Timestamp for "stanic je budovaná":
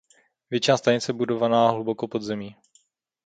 0.77-1.69